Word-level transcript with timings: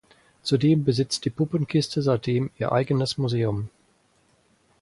Zudem 0.41 0.83
besitzt 0.83 1.25
die 1.25 1.29
Puppenkiste 1.29 2.01
seitdem 2.01 2.49
ihr 2.57 2.71
eigenes 2.71 3.19
Museum. 3.19 3.69